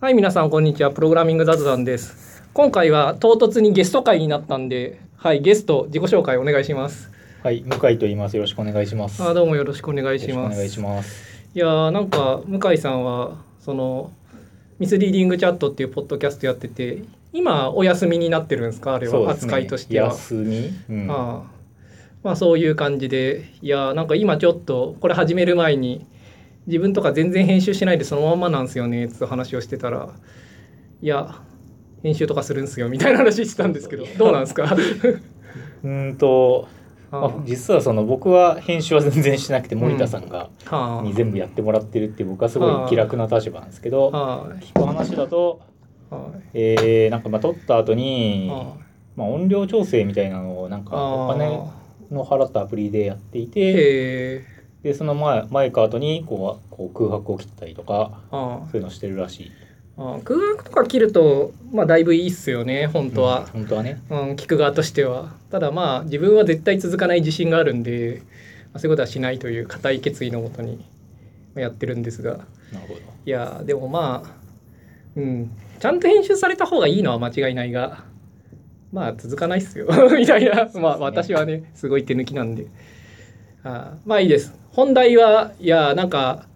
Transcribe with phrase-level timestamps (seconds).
[0.00, 0.90] はい、皆さん、こんにちは。
[0.90, 2.42] プログラミング雑談です。
[2.54, 7.10] 今回は唐突にゲスト会になったんで、はい、ゲスト自己紹介お願いします。
[7.42, 8.34] はい、向井と言います。
[8.34, 9.22] よろしくお願いします。
[9.22, 10.54] あ、どうもよろしくお願いします。
[10.54, 11.44] お願いします。
[11.54, 14.10] いやーなんか向井さんはその
[14.78, 17.02] ミスリーディングチャットっていうポッドキャストやってて、
[17.34, 18.94] 今お休みになってるんですか？
[18.94, 20.12] あれは、ね扱いとしては。
[20.12, 21.42] 休み、うん、ああ
[22.22, 26.06] まあそういう感じでいやーなんか今ちょっとこれ始める前に
[26.66, 30.10] 自分とか全然編集しないでそのまんまなんですよねって話をしてたら
[31.02, 31.40] いや
[32.02, 34.64] 編集とかするんすよみたいな話してたんですけどどうなんですか？
[35.82, 36.68] うーんと、
[37.10, 45.60] あまあ、実はその僕は編集は全然しなくて森田さんが、はに全部やってもらってるって僕はすごい気楽な立場なんですけど、はい聞く話だと、
[46.10, 46.48] はい。
[46.54, 48.76] えー、なんかまあ撮った後に、は
[49.16, 51.46] まあ、音量調整みたいなのをなんかあお金
[52.10, 54.44] の払ったアプリでやっていて、
[54.82, 59.52] でその前前か後にこうこう空白を切ったりとかあそういうのしてるらしい。
[59.98, 64.00] あ空白とか切るとまあだいぶいいっすよね本当は、うん本当はね。
[64.08, 65.34] うん聞く側としては。
[65.50, 68.22] ただまあ自分は絶対続かない自信があるんで、
[68.72, 70.84] まあ、そういうことはしないという固い決意のもとに
[71.54, 72.38] やってるんですが。
[72.72, 73.00] なるほど。
[73.26, 74.30] いやでもまあ
[75.16, 75.50] うん。
[75.78, 78.04] ちゃんと編集された方がいいのは間違いないが
[78.92, 79.86] まあ続かないっすよ。
[80.16, 82.66] みたいな、まあ私はねすごい手抜きなんで
[83.64, 84.52] あまあいいです。
[84.72, 86.46] 本題はいやなんか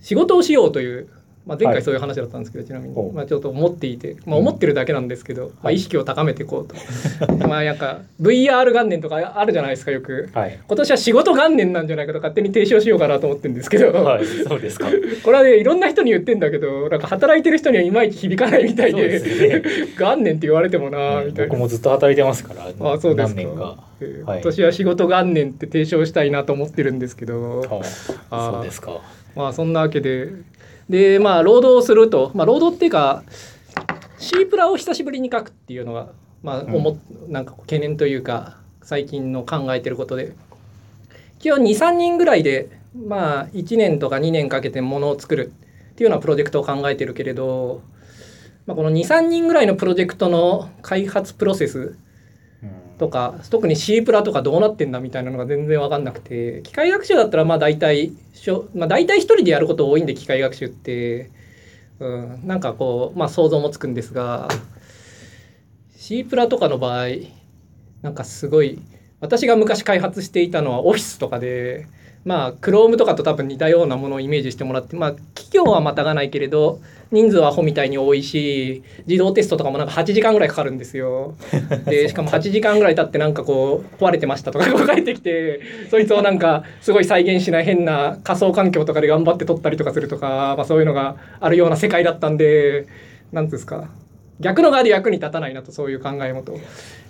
[0.00, 1.08] 仕事をしようという、
[1.46, 1.74] まあ、前はい。
[1.76, 2.94] 回そういう話だったんですけど、ちなみに。
[2.96, 4.46] お、まあ、ちょっと思っていて、まあ、うん。
[4.46, 5.76] 思ってるだけなんですけど、まあ、はい。
[5.76, 6.74] 意識を高めていこうと。
[7.48, 10.28] まあなんか VR 元年とかあるじゃないですかよく。
[10.32, 10.58] はい。
[10.66, 14.86] 今年は仕事元年なんじゃないかと勝手に提唱しようかなと思ってるんですけど、はい、そうですか。
[15.24, 19.62] これはねいろんな人に言ってんだけどなんか働いてる人にはいまいち響かないみたいでね。
[19.98, 21.50] 元年って言われてもなみたいな。
[21.50, 21.58] 僕。
[21.58, 23.76] もずっと働いてますから、あそうですか。
[24.00, 27.82] 今年は仕事元年って提唱したいなと思ってるんですけど、
[28.30, 29.00] ああそうですか。
[29.34, 30.28] まあそんなわけで
[30.88, 33.24] でまあ労働をするとまあ労働っていうか
[34.18, 36.08] C プラを久しぶりに書くっていうのが
[36.42, 37.00] まあうん。
[37.28, 40.34] なんか懸念というか最近の考えてることで。
[41.38, 45.52] 基本23人ぐらいでまあ1年とか2年かけてものを作る
[45.92, 47.82] っていうようなプロジェクトを考えてるけれど、
[48.64, 51.98] まあ、この23人ぐらいのプロジェクトの開発プロセスうん
[53.02, 61.32] とか特に C プラとかどうなってんだみたいなのが全然分かんなくて機械学習だったらまあ大体しょ、まあ、大体一人でやること多いんで機械学習って、
[61.98, 64.46] うん、なんかこう、まあ、想像もつくんですが
[65.96, 67.08] C プラとかの場合
[68.02, 68.80] なんかすごい
[69.18, 71.88] 私が昔開発していたのはオフィスとかで
[72.24, 81.34] まあ Chrome とかと多分似たようなものをイメージしてもらってまあ企業はまたがないけれど人数はアホみたいに多いし自動テストとかもなんか8時間ぐらいかかるんですよ。
[81.84, 85.60] でしかも8時間ぐらい経ってなんかこう壊れてましたとか こう返ってきて
[85.90, 92.86] そいつをなんかすごい再現しない変な仮想環境とかで頑張って撮ったりとかするとか、まあ、そういうのがあるような世界だったんで
[93.32, 93.88] なんていうんですか
[94.40, 96.58] 逆の側で役に立たないなとそういう考えもと。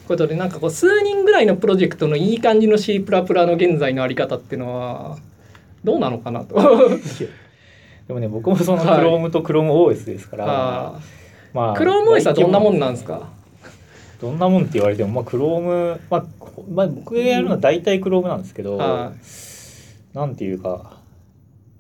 [0.03, 5.19] いうことでなんかこう数人ぐらいのプロジェクトのいい感じの C++ の現在のあり方っていうのは
[5.85, 6.55] どうなのかなと。
[8.09, 10.47] でもね、僕もそのはい Chrome と ChromeOS ですから、
[10.97, 11.01] あ
[11.55, 13.29] まあ、クローム OS はどんなもんなんですか？
[14.21, 19.13] どんなもんって言われても、まあ、Chrome、まあ、こまあ、僕がやるのは大体 Chrome なんですけど、は
[20.15, 20.99] なんていうか、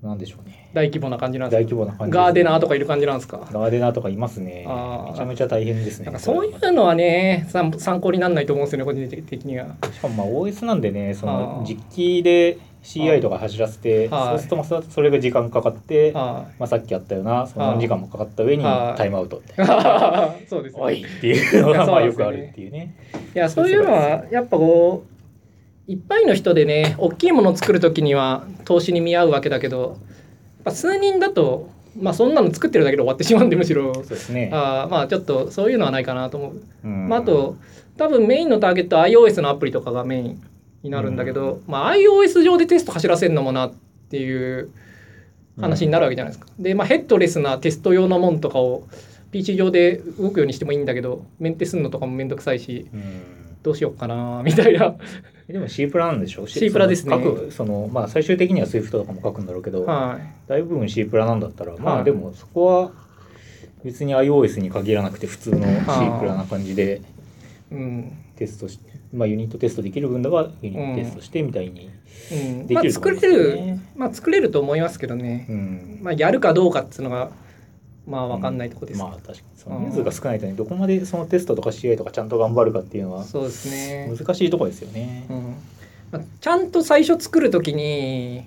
[0.02, 0.61] なんでしょうね。
[0.72, 1.62] 大規模な感じなんですか？
[1.62, 3.46] 大規模な感じですガーデナーとかいる感じなんですか？
[3.52, 4.66] ガーデナーとかいますね。
[5.10, 6.06] めちゃめちゃ大変ですね。
[6.06, 9.76] なんかそういうのはね参参考にならないと思うんですよね個人的には。
[9.92, 14.28] しかもまあ OS なんでね、その実機で CI とか走らせて、はい。
[14.30, 19.52] そうするとまあそそれが時間かかって、はまあ、さっきあったようなその何時間もかかった上にはいタイムアウトって。
[19.52, 19.54] い
[20.48, 20.82] そうですね。
[20.82, 22.94] おいっていうのがまあよくあるっていうね。
[23.34, 25.12] いやそういうのはやっぱこう
[25.90, 29.96] いっぱいの人でね大きいものを作る時には投資に見合うわけだけど
[30.64, 31.68] やっぱ数人だと
[31.98, 34.50] まあそんなの作ってるだけで終わってしまうんでむしろそうですね。
[34.52, 36.62] あーまあちょっとそういうのはないかなと思う。
[36.84, 37.56] うんまあ、あと
[37.96, 40.42] 多分メインのターゲットは iOS のアプリとかがメイン
[40.82, 43.72] になるんだけど、まあ、iOS 上でテスト走らせるのもなっ
[44.08, 44.70] ていう
[45.60, 46.50] 話になるわけじゃないですか。
[46.58, 48.84] で、まあ、ヘッドレスなテスト用のもんとかを
[49.32, 54.94] PC 上で動くようにしてもいいんだけどメンテするのとかもめんどくさいしうんどうしようかなみたいな。
[55.48, 56.46] でも C プラなんでしょ？
[56.48, 57.10] C プラですね。
[57.14, 60.48] その書くそのまあ最終的には Swift とかも書くんだろうけど、はい。
[60.48, 62.00] 大部分 C プラなんだったら、まはい。
[62.02, 62.92] あでもそこは
[63.84, 65.64] 別に iOS に限らなくて普通の C
[66.20, 67.02] プラな感じで
[67.70, 68.12] うん。
[68.36, 71.90] テストして、まあユニットテストできる分ではユニットテストしてみたいに、
[72.32, 72.66] うん。
[72.66, 73.80] でまあ作れきると思いますよる、ね。
[73.96, 75.98] まあ作れると思いますけどね、うん。
[76.02, 77.30] まあ、やるかどうかっていうのが
[78.06, 79.38] まあ分かんないとこです、まあ確かに。
[79.56, 85.26] その人数が少ないとねどこまでそのテストとか CI とかちゃんと頑張るかっていうのはそうですね、難しいところですよね。
[85.30, 85.54] うん。
[86.10, 88.44] まあ、ちゃんと最初作る時に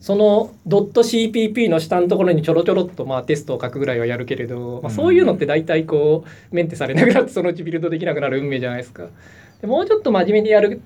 [0.00, 9.08] そのドット CPP の下のところにちょろちょろっとまあテストを書くぐらいはやるけれど、まあ、そういうのって大体こうメンテされなくなってそのうちビルドできなくなる運命じゃないですか。
[9.60, 10.80] でもうちょっと真面目にやる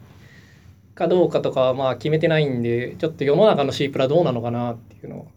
[0.96, 5.28] かどうかとかはまあ決めてないんでちょっと世の中の C プラどうなのかなっていうのを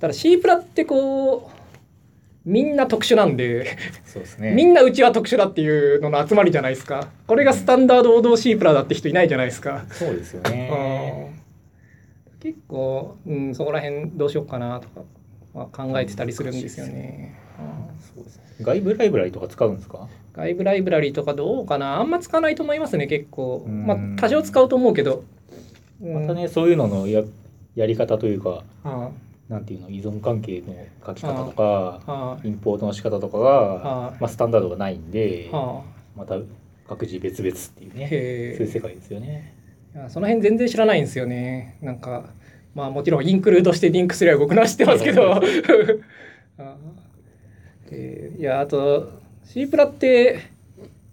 [0.00, 1.58] ただ C プラってこう
[2.44, 4.52] みんな特殊なんでそうですね。
[4.54, 7.08] みんなうちは特殊だっていうのの集まりじゃないですか。
[7.26, 9.84] これがスタンダード王道 C プラだって人いないじゃないですか。
[9.90, 11.30] そうですよね。
[11.32, 11.38] うん
[12.40, 15.00] 結構、うん、そこら辺どうしようかなとか
[15.54, 17.36] は考えてたりするんですよね。
[17.58, 18.42] うんそうですね。
[18.60, 20.08] 外部ライブラリとか使うんですか？
[20.34, 21.98] 外部ライブラリとかどうかな。
[21.98, 23.64] あんま使わないと思いますね結構。
[23.66, 23.86] うん。
[23.86, 25.24] まあ多少使うと思うけど。
[26.00, 26.14] うん。
[26.22, 27.24] またねそういうののや
[27.74, 28.62] やり方というか。
[28.84, 29.10] あ
[29.48, 30.74] なんていうの依存関係の
[31.06, 31.52] 書き方とあ
[32.06, 35.50] かはインポートの仕方とかが、はまあ、スタンダードがないんで
[36.14, 36.36] また
[36.86, 38.08] 各自別々っていうあね
[38.56, 39.54] そういう世界ですよね。
[39.94, 41.78] いやその辺全然知らないんですよね。
[41.80, 42.24] なんか
[42.74, 45.34] まあもちろんインクルードしてリンクすれば僕のは知ってますけど。
[46.58, 46.76] あ
[47.90, 49.10] えーいやあと
[49.44, 50.40] C プラって、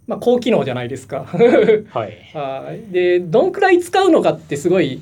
[0.06, 1.24] まあ、高機能じゃないですか。
[1.24, 1.88] はい。
[2.34, 2.82] はい。
[2.92, 5.00] でどんくらい使うのかってすごい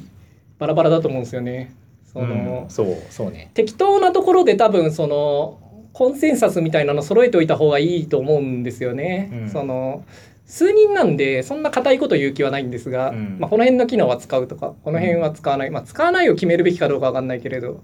[0.59, 1.75] バラバラだと思うんですよね
[2.15, 3.51] その、うんそうそうね。
[3.53, 5.61] 適当なところで多分その
[5.93, 9.31] コンセンサスみたいなの揃えておいた方がいいと思うんですよね。
[9.33, 9.49] うん。
[9.51, 10.05] その
[10.47, 13.37] 数人なんでそんな硬いこと言う気はないんですが、うん。
[13.39, 17.83] まあ、この辺の機能は使うとかこの辺は使わない、まあ、使わないを決めるべきかどうかわかんないけれど、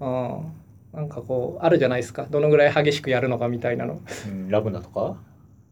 [0.00, 0.34] うん。
[0.34, 0.52] うん、
[0.92, 2.26] なんかこうあるじゃないですか。
[2.30, 4.00] どのぐらい激しくやるのかみたいなの。
[4.28, 4.48] うん。
[4.48, 5.16] ラムダとか？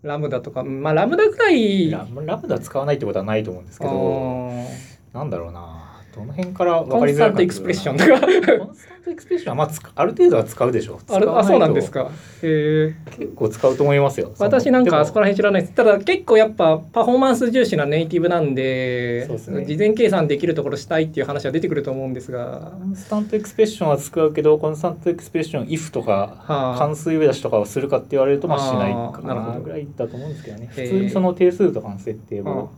[0.02, 0.64] ラムダとか。
[0.64, 3.90] まあラムダぐらいラムダ使わないってことはないと思うんですけど。
[3.92, 4.66] うん
[5.12, 5.81] なんだろうな
[6.14, 8.20] どの辺から分コかりづらくなってくるンスタントエクスプレッションとか
[8.66, 9.50] コンスタントエクスプレッション。
[9.50, 12.10] はまあある程度は使うでしょあるあそうなんですか
[12.42, 32.70] へえ結構使うと思いますよ私なんかあそこらら辺知らないですただ結構やっぱパフォーマンス重視なネイティブなんでね事前計算できるところしたいっていう話は出てくると思うんですがコンスタントエクスプレッションは使うけどコンスタントエクスプレッション if とかはあ関数上出しとかをするかって言われるとまあしないかなぐらいだと思うんですけどね普通にその定数とかの設定はを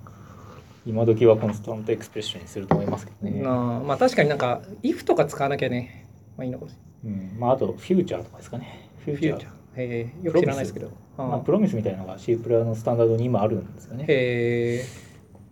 [0.86, 6.06] 今時はコンスタントエクスプレッションにすると思いますけどね、あまあ確かになんか if とか使わなきゃね。
[6.36, 8.90] まあいいのかもしうん、まああとフューチャーとかですかね。
[9.04, 9.54] フューチャー。
[9.76, 10.24] れないフュー。
[10.26, 10.90] よく知らないですけど。
[11.16, 14.04] まあ、プロミスみたいなのが C プラのスタンダードに今あるんですよね。
[14.08, 14.84] へえ。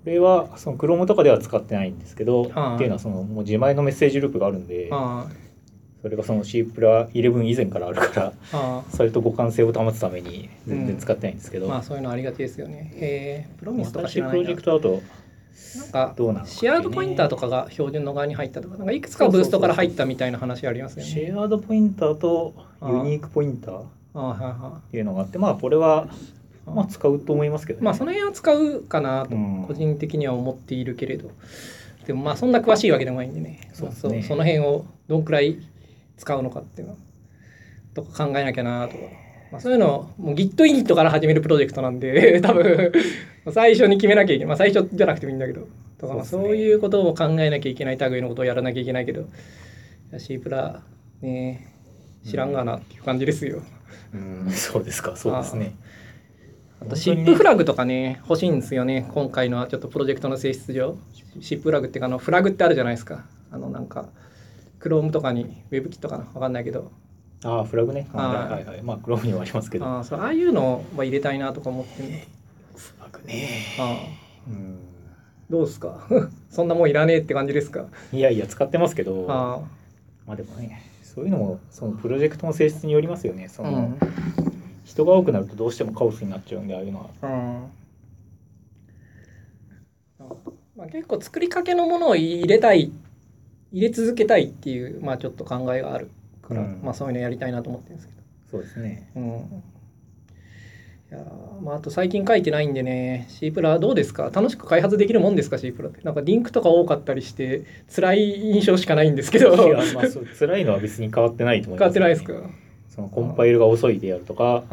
[0.04, 2.74] これはその Chrome とかでは使ってないんですけど、はい。
[2.76, 5.28] っていうのはそのもう自前のメッセージループがあるんで、あ
[6.02, 12.92] それがその C プラ11以前からあるから、あそれと互換性を保つために全然使ってないんですけど、まあそういうのありがちですよね。
[12.96, 13.56] へえ。
[13.58, 15.02] プロミスとか知新しいプロらないなジェクトだと
[15.76, 16.14] なんか
[16.46, 21.10] シェアードポインターとかが標準の側に入ったとかなんかいくつかブーストから入ったみたいな話ありますよね。
[21.10, 26.08] シェアードポインターとユニークポインターっていうのがあって、まあこれは
[26.66, 27.84] まあ使うと思いますけどいね。
[27.84, 29.64] まあその辺は使うかなとうん。
[29.66, 31.30] 個人的には思っているけれど、
[32.06, 33.70] でもまあそんな詳しいわけでもないんでね。
[33.72, 34.18] そうね。
[34.18, 35.58] まあその辺をどんくらい
[36.16, 36.96] 使うのかっていうの
[37.94, 39.02] とか考えなきゃなとか、
[39.52, 42.90] まあ、そういうのもう Git イニットから始めるプロジェクトなんで 多分
[43.52, 45.68] 最初に決めなきゃいけない、まあ、最初じゃなくてもいいんだけど。
[45.98, 49.20] とかまあそうういうことを考えなきゃいけない類のことをやらなきゃいけないけど。
[49.20, 49.24] い
[50.10, 50.82] や C プラ
[51.20, 51.72] ね
[52.24, 53.62] 知らんがなっていう感じですよ。
[54.12, 54.16] う
[54.48, 55.76] ん、そうですか、そうですね。
[56.80, 59.06] あとシップフラグとかね欲しいんですよね。
[59.14, 60.96] 今回のはちょっとプロジェクトの性質上。
[61.40, 63.24] シップフラグっていうかあのフラグってあるじゃないですか。
[63.50, 64.08] あのなんか
[64.80, 66.90] Chrome とかに WebKit かなわかんないけど
[67.44, 68.08] ああ、フラグね。
[68.12, 68.82] はいはいはいはい。
[68.82, 69.84] まあ、クロームにはありますけど。
[69.86, 72.26] ああそうああいうのは入れたいなとか思ってね
[72.76, 73.48] フラグね。
[73.78, 74.06] あ
[74.46, 74.78] あうん。
[75.50, 76.06] どうですか？
[76.50, 77.86] そんなもんいらねえって感じですか？
[78.12, 79.60] いやいや、使ってますけど、あ
[80.26, 83.48] まあでもね、そういうのも、そのプロジェクトの性質によりますよね。
[83.48, 83.98] その、うん
[84.84, 87.06] 人が多くなるとどうしてもカオスになっちゃうんで、ああいうのは。
[87.22, 87.62] あうん
[90.76, 92.90] まあ、結構作りかけのものを入れたい
[93.72, 96.10] 入れ続けたいっていうまあちょっと考えがある
[96.42, 96.80] から、うん。
[96.82, 98.20] まあそういうのやりたいなと思ってるんですけど。
[98.50, 99.10] そうですね。
[99.16, 99.22] うん。
[99.22, 104.30] いやーまあ、あと最近書いてないんでね C プラどうですか？
[104.32, 106.00] 楽しく開発できるもんですか？C プラって。
[106.02, 109.54] なんかリンクとか多かったりして辛い印象しかないんですけど。
[109.54, 112.32] いや、まあ、そう辛いのは別に変わってないと思い変わます、ってないですか？
[112.88, 114.64] そのコンパイルが遅いであるとか、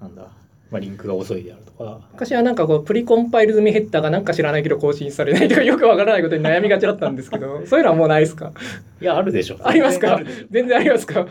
[0.00, 0.30] なんだ、
[0.70, 8.52] まあ、リンクが遅いであるとか、昔はなんかこうプリコンパイル済みヘッダーがなんか知らないけど更新されないとかよくわからないことに悩みがちだったんですけど そういうのはもうないですか？
[9.00, 9.56] いや、あるでしょ。
[9.62, 10.20] ありますか？
[10.50, 11.26] 全然ありますか？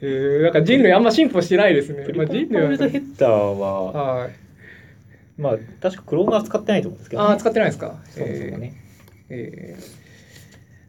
[0.00, 2.12] えー、なんか人類あんま進歩してないですねプ。
[2.12, 4.30] リまあ、コン人類はパイルドヘッダーは、はい。
[5.38, 7.96] まあ、確かクロームは使ってないと思うんですけど、ああ、使ってないですか？
[8.10, 8.74] そうですよね。
[9.30, 10.06] えーえー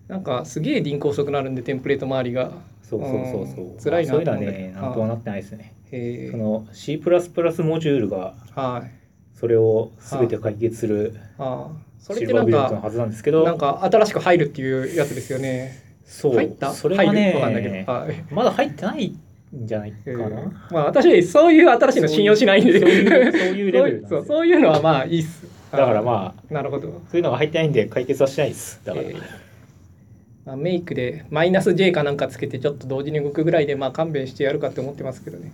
[0.07, 2.51] なんかすげえリンク遅くなるんでテンプレート周りが。
[2.81, 3.65] そうそうそうそう。
[3.71, 5.73] うん辛いなまあそういうのはね、どなんともなってないですね。
[5.91, 8.91] えー、その C++ モジュールがはい。
[9.33, 15.73] それを全て解決するあそれっシてなんかのはずなんですけどなんか新しく入るっていうやつですよね。
[16.05, 16.35] そう。
[16.35, 16.71] 入った？
[16.73, 17.35] それが入る？
[17.35, 18.25] わかんないけねど、はい。
[18.31, 19.19] まだ入ってないん
[19.67, 22.79] じゃないかえな、ー まあ私そういう新しいの信用しないんで。
[22.79, 25.45] そういうレベル そうよそういうのはまあいいっす。
[25.71, 26.87] だからまああなるほど。
[26.87, 28.81] そういうのが入ってないんで解決はしないです。
[28.83, 29.17] だから、えー
[30.47, 35.51] まあ、メイクでマイナス J かなんかつけてちょっと同時に動くぐらいでまあ勘弁してやるかって思ってますけどね。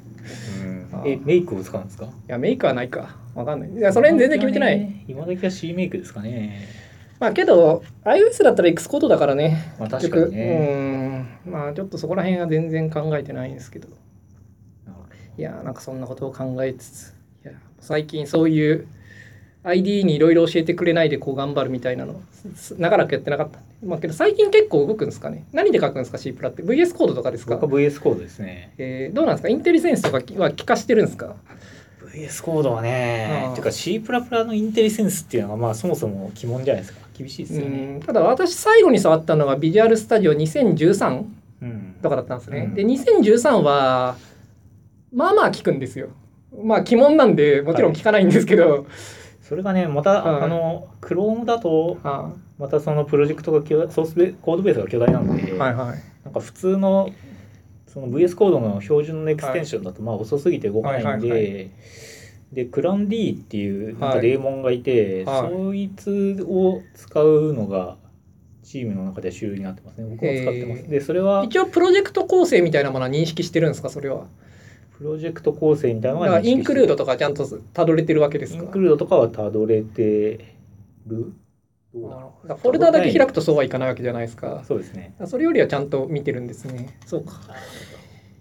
[1.04, 2.06] えメイクを使うんですか？
[2.06, 3.18] いやメイクはないか。
[3.34, 3.72] わかんない。
[3.72, 5.04] いやそれ全然決めてない。
[5.08, 6.68] 今時は C メイクですかね。
[7.20, 9.74] まあけど iOS だったら X コードだからね。
[9.80, 11.26] まあ確かにね。
[11.48, 11.52] うん。
[11.52, 13.88] まあちょっとそこら辺は全然考えてないんですけど。
[15.40, 17.16] いやなんかそんなことを考えつつ。
[17.44, 18.88] いや最近そういう
[19.64, 22.22] ID にいろいろ教えてくれないでこう頑張るみたいなの
[22.56, 25.46] す長らくやってなかったまあけど最近結構動くんですかね。
[25.54, 26.62] 何で書くんですか C プラって。
[26.64, 27.56] VS コードとかですか？
[27.58, 28.74] 僕は VS コードですね。
[28.78, 29.50] えーどうなんですか？
[29.50, 31.36] インテリセンスとかは聞かしてるんですか
[32.14, 37.00] ？VS コードはねていうか C++ のインテリセンスっていうのがまあそもそも鬼門じゃないですか。
[37.18, 37.78] 厳しいですよね。
[37.96, 38.00] うん。
[38.02, 41.24] ただ私最後に触ったのがビジュアルスタジオ2013
[41.62, 41.96] うん。
[42.02, 42.76] とかだったんですね、うん。
[42.76, 44.18] で2013は
[45.14, 46.10] まあまあ効くんですよ。
[46.64, 48.86] まあ鬼門なんでもちろん効かないんですけど、
[49.54, 56.04] それがねまた、はいあの Chrome だとあまたそのプロジェクトが巨大ソースベコードベースが巨大なので、はいはい。
[56.26, 57.12] なんか普通の
[57.86, 61.72] その VS コードの標準のエクステンションだとまあ遅すぎて動かないんで、はいはいはい。
[62.52, 65.52] でクラン D っていうなんかはいデーモンがいて、はい。
[65.52, 67.98] そいつを使うのが
[68.64, 70.08] チームの中では主流になってますね。
[70.10, 74.26] 僕も使ってます、でそれは一応プロジェクト構成みたいなものは認識してるんですかそれは？
[75.04, 78.64] プロジェクト構成みたいなのだからインクルードととかちゃんとたどれてるわけですか？
[78.64, 80.56] インクルードとかはたどれて
[81.06, 81.34] る？
[81.92, 84.62] フォルダーだけ開くとそうはいかないわけじゃないですか。
[84.64, 85.14] うそうですね。
[85.26, 86.98] それよりはちゃんと見てるんですね。
[87.06, 87.34] そうか。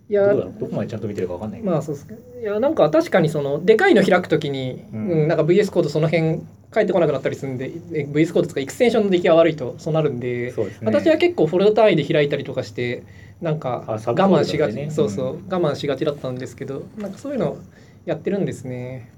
[0.08, 2.06] いどやどこまでちゃんと見てるかわかんないけど、まあそうです
[2.40, 6.42] いやなんか確かにそのでかいの開くときに、ううんんなんか VS コードその辺
[6.72, 10.78] 返ってこなくなったりするんでえ VS コードとかエクステンションの出来が悪いとそうなるんで、ね。
[10.82, 13.04] 私は結構フォルダ単位で開いたりとかして
[13.40, 17.58] なんかあ我慢しがち、そうそううん我慢しがちだったんですけどなんかそういうの
[18.06, 19.10] やってるんですね、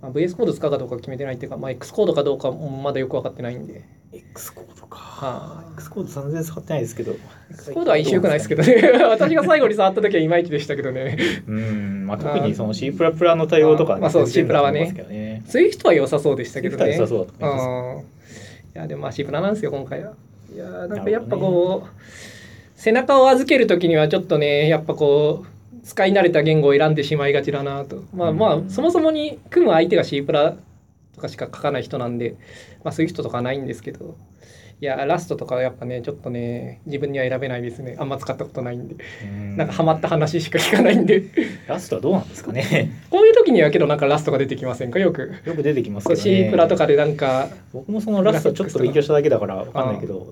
[0.00, 7.16] まあ、VS コード使うかどうか決めてないっていうか、まあ、X コードかどうかもまだよく分かってないんで X コードか、はあ X コード全然使ってないですけど。
[7.50, 8.74] X コードは一緒よくないですけどね。
[9.10, 11.18] 私が最後に触った時はいまいちでしたけどね。
[11.48, 14.80] うんまあ特にその C プラプラの対応とかまあそう C プラはね。
[14.80, 15.70] だと思いますけどね。
[15.70, 16.96] SWIFT は良さそうでしたけどね。
[16.96, 18.04] 良さそうだと思
[18.74, 20.12] いやでもまあシープラなんですよ今回は。
[20.54, 21.88] いやなんかやっぱこう、
[22.74, 25.54] 背中を預ける時にはちょっとねやっぱこう
[25.84, 28.02] 使い慣れた言語を選んでしまいがちだなと。
[28.14, 28.70] まあまあ、うん。
[28.70, 30.54] そもそもに組む相手がシープラ
[31.14, 32.36] とかしか書かない人なんで、
[32.82, 34.16] まあ、SWIFT とかはないんですけど
[34.80, 37.96] いやラストとかはやっぱねちょっとね自分には選べないですね。
[37.98, 38.96] あんま使ったことないんで。
[39.22, 39.56] うん。
[39.56, 41.22] なんかハマった話しか聞かないんで。
[41.68, 43.00] ラストはどうなんですかね。
[43.08, 44.98] こういう時にはけどなんかラストが出てきませんか？
[44.98, 45.32] よく。
[45.44, 46.22] よく出てきますけどね。
[46.22, 50.26] C プラとかでなんか僕もそのラストちょっと勉強しただけだからわかんないけど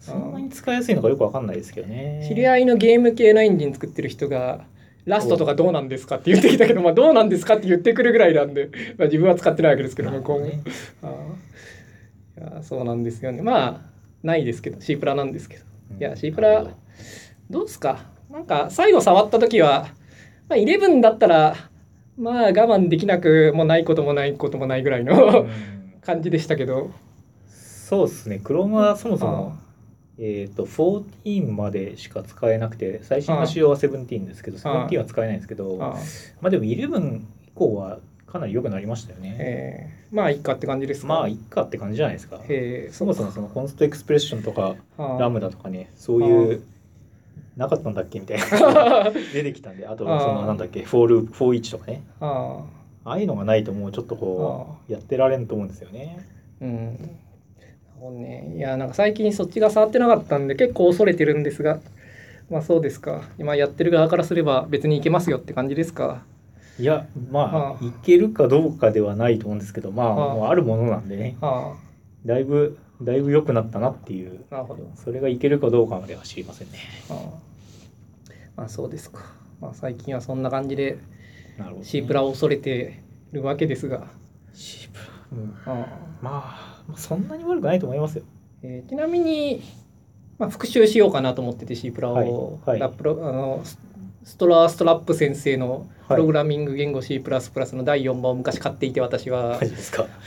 [0.00, 2.24] そんなに使いやすいのかよくわかんないですけどね。
[2.28, 4.64] 知り合いのゲーム系のエンジン作ってる人が
[5.08, 10.62] ラストとかどうなんですかって言ってきたけど、まあ、どうなんですかって言ってくるぐらいなんで、まあ、自分は使ってないわけですけど向こうも、ね
[11.02, 13.42] ああいやそうなんですよね。
[13.42, 13.80] まあ
[14.22, 15.64] ないですけど C プラなんですけど。
[15.98, 16.64] いや C プラ
[17.50, 17.62] ど。
[17.62, 17.98] うですか？
[18.30, 19.88] なんか最後触った時は、
[20.48, 21.56] まあ、11だったら
[22.16, 25.48] まあ我慢できなくもないこともないこともないぐらいのうん。
[26.00, 26.90] 感じでしたけど。
[27.48, 28.40] そうですね。
[28.42, 29.56] Chrome はそもそも
[30.18, 34.88] えー、と14までしか使えなくて最新の仕様は17ですけどああ。
[34.88, 35.96] 17は使えないんですけどま
[36.42, 37.22] あでも11以
[37.54, 39.36] 降はかなり良くなりましたよね。
[39.40, 39.90] え。
[40.12, 41.06] ーまあいいかって感じですか？
[41.08, 42.40] まあいっかって感じじゃないですか。
[42.48, 42.88] え。
[42.90, 44.76] ーそもそもそのコンストエクスプレッションとか
[45.18, 46.62] ラムダとかねそういう
[47.56, 52.02] なかったんだっけみたいな 出てきたんであとそのなんだっけフォールフォーイチとかね。
[52.20, 52.60] あ
[53.04, 53.10] あ。
[53.10, 56.18] ああいうのがないともうちょっとこうやってられんと思うんですよね。
[56.60, 57.10] うん。
[57.98, 58.54] なるほどね。
[58.56, 61.80] いや、なんか最近そっちが触ってなかったんで結構恐れてるんですが、
[62.50, 63.22] まあそうですか。
[63.38, 66.22] 今やってる側からすれば別にいけますよって感じですか。
[66.78, 71.74] いやまあいけるかどうかではないと思うんですけどまあもうあるものなんでねあ
[72.24, 74.88] だいぶだいぶ良くなったなっていうあ、なるほど。
[74.94, 76.78] それがいけるかどうかまでは知りませんね
[78.56, 79.24] まあそうですか。
[79.60, 80.98] まあ最近はそんな感じで
[81.58, 83.02] なるほど、ね、C プラを恐れて
[83.32, 84.06] るわけですが。
[84.54, 85.86] C プラ、うん、あ
[86.22, 88.24] まあそんなに悪くないと思いますよ。
[88.62, 89.62] えーちなみに、
[90.38, 92.92] まあ、復習しようかなと思ってて C プラを、はいはい。
[92.92, 93.78] プロあのス
[94.28, 99.58] ストラーストラップ先生のプログラミング言語 C++ の第4番を昔買っていて私は。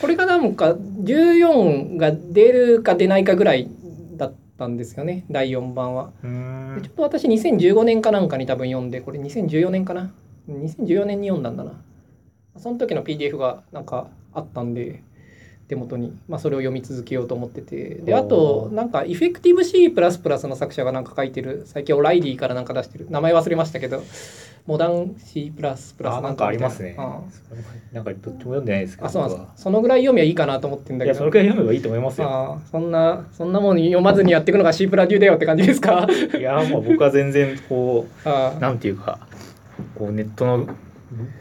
[0.02, 3.70] これがなんか14が出るか出ないかぐらい
[4.18, 6.14] だったんですよね第4番は。
[6.24, 10.12] ちょっと私2015年かなんかに多分読んでこれ2014年かな
[10.50, 11.80] ？2014年に読んだんだな。
[12.58, 15.04] その時の PDF がなんかあったんで
[15.72, 17.96] 手元に、まあ、それを読み続けようと思ってて。
[17.96, 23.08] であとなんかエフェクティブ C++ の作者がなんか書いてる最近オライリーからなんか出してる。
[23.10, 24.04] 名前忘れましたけど
[24.68, 25.54] モダン C++
[26.04, 26.98] あなんかありますね。
[26.98, 27.96] うん。
[27.96, 29.64] なんかどっちも読んでないですけどあそうなんです。
[29.64, 32.62] そのぐらい読みはいいかなと思ってんだいやけどそのくらい読めばいいと思いますよ。
[32.70, 36.06] そんなそんなもん読まずにやっていくのが C プラデューだよって感じですか？
[36.38, 39.20] いやもう僕は全然こあうなんていうか
[39.96, 40.68] こうネットの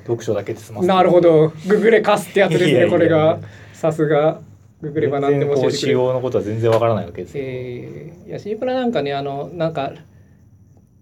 [0.05, 1.53] 読書だけで済まーなるほど。
[1.69, 3.39] ググれカスってやつですねこれが
[3.81, 4.41] さすが
[4.83, 5.99] ググれば何でも教えてく仕れる。
[5.99, 9.93] 様のことは全然わからないわけですよ、えーいや C プラなんかねあのなんか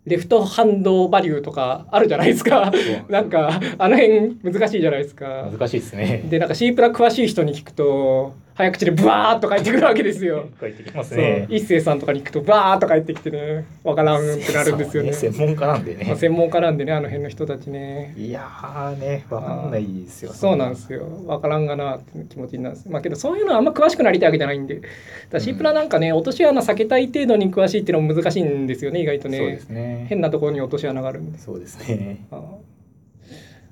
[0.06, 2.72] レフトハンドバリューとかあるじゃないですか。
[3.10, 5.48] なんかあの辺難しいじゃないですか。
[5.52, 6.24] 難しいですね。
[6.30, 10.48] でなんか C プラ詳しい人に聞くと早口でブワーっと返ってくるわけですよ。
[10.60, 11.46] 書いてきますね。
[11.48, 15.12] 一星さんとかに行くとバーっと返ってきてねわからんってなるんですよね。
[15.12, 16.04] 専門家なんでね。
[16.08, 18.14] まあ、専門家なんでねあの辺の人たちね。
[18.16, 20.32] いやーねわかんないですよ。
[20.32, 21.06] そうなんですよ。
[21.26, 24.74] わからんがなって気持ちになるんですまあけどそういうのはあんま詳しくなりたいわけじゃないんで。
[24.74, 24.88] だか
[25.34, 30.06] ら C プラなんかね落とし穴避けたい程度に詳しいっていうのも難しいんですよね意外とそうでねすね。
[30.08, 31.38] 変なところに落とし穴があるんで。
[31.38, 32.26] すそうですね。
[32.32, 32.34] あ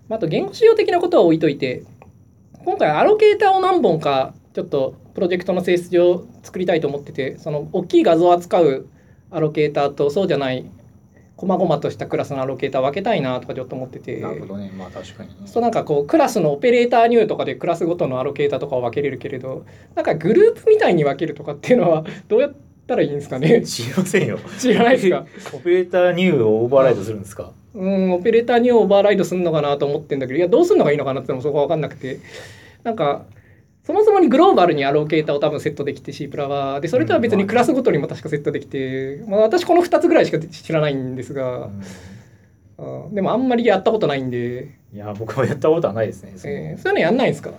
[0.08, 1.82] まああと言語仕様的なことは置いといて
[2.64, 8.86] 今回アロケーターを何本かちょっとプロジェクトの性質上作りたいと思っててその大きい画像を扱う
[9.30, 10.64] アロケーターとそうじゃない
[11.36, 14.18] 細々としたクラスのアロケーターを分けたいなとかちょっと思ってて。
[14.18, 14.72] なるほどね。
[14.74, 22.54] まあ確かにそうなんかこうクラスのオペレーターニューとかでクラスごとのアロケーターとかを分けれるけれどなんかグループみたいに分けるとかっていうのは どうやっ
[22.86, 23.60] たらいいんですかね？
[23.60, 24.38] 知りませんよ。
[24.58, 25.26] 知らないですか？
[25.52, 27.52] オペレーターニューをオーバーライドするんですか？
[27.74, 32.20] うんオペレーターニューをオーバーライドするのかなと思ってんだけどいやどうするのがいいのかなってのもそこは分かんなくて。
[32.82, 33.26] なんか
[33.86, 36.80] そもそもにグローバルにアロケーターを多分セットできて C プラは。
[36.80, 41.80] でそれとは別にクラスごとにも確かセットできて、まあ、私この2つぐらいしか知らないんですが、うん
[43.14, 47.50] でもあんまりやったことないんで、いや僕もやったことはないですねそのえーそういうのやんないんですか？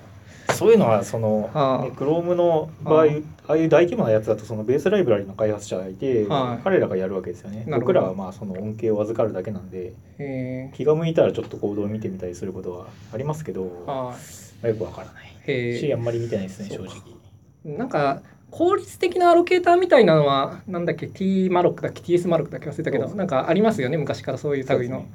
[0.54, 1.84] そういうのはその、はあ。
[1.86, 3.12] ね、Chrome の場合、は
[3.48, 3.54] あ。
[3.54, 6.64] あいう大規模なやつだとそのベースライブラリの開発者がいて、はい。
[6.64, 7.66] 彼らがやるわけですよね。
[7.68, 14.16] 僕らはまあその恩恵を預かるだけなんでえ気が向いたらちょっとコードを見てみたりすることはありますけど、ーはまあ
[14.64, 15.80] よくわからない。
[15.80, 17.78] しあんまり見てないですね正直。
[17.78, 25.06] なんか効率的なアロケーターみたいなのはなんだっけ T マロックだっけ TS マロックだっけ忘れたけどそうなんかありますよね昔からそういう類の。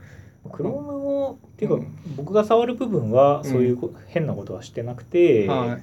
[0.45, 1.87] Chrome もっていうか、うん。
[2.17, 5.83] 僕が触る部分はそういうこ変なことはしてなくて、はい。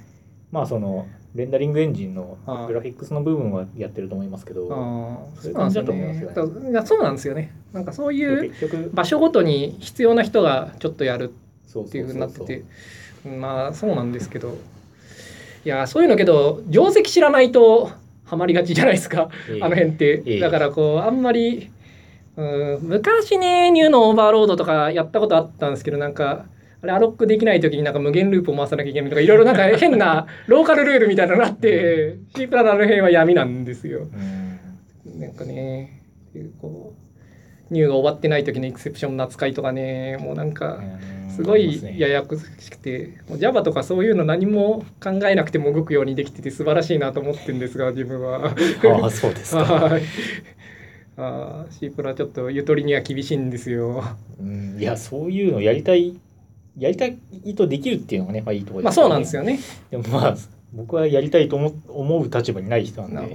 [0.52, 2.66] まあそのレンダリングエンジンのはい。
[2.66, 4.68] グラフィックスの部分はやってると思いますけど、
[5.34, 6.34] そういう感じだと思いますよね。
[6.34, 6.70] そうなんですよね。
[6.70, 7.54] いやそうなんですよね。
[7.72, 11.32] なんかそういう場所ごとに必要な人がちょっとやる
[11.66, 12.64] そうっていうふうになってそうて
[13.24, 14.58] まあそうなんですけど。
[15.64, 17.90] いやそういうのけど定石知らないと
[18.24, 19.28] ハマりがちじゃないですか。
[19.48, 19.62] ええ。
[19.62, 20.40] あの辺って、ええ。
[20.40, 21.70] だからこうあんまり
[22.36, 26.46] うん昔ねニューのオーバーロードとかやったことあったんですけどなんか
[26.82, 34.06] あれアロックできない時になんか無限ループを回さなきゃいけないとかいろいろなんか変な ローカルルールみたいなのがあって C プラのあの辺は闇なんですよ。
[35.06, 35.20] うん。
[35.20, 36.00] なんかね
[36.60, 37.09] こう
[37.70, 40.16] ニューが終わってない時のエクセプションの扱いとかね。
[40.18, 40.80] もうなんか
[41.34, 43.18] すごいややこしくて。
[43.38, 48.46] Java とかそういうの何も考えなくても動くようにできてて素晴らしいなと思ってるんですが自分は。
[48.46, 50.02] ああそうですか、 はい。
[51.16, 54.02] あー C プラちょっとゆとりには厳しいんですよ。
[54.40, 56.18] うん、いやそういうのやりたい
[56.76, 57.18] やりたい
[57.54, 59.60] とできるっていうのがね、まあ、いいところまあそうなんですよね。
[59.90, 60.36] でもまあ
[60.72, 63.30] 僕はやりたいと思思う立場にない人なん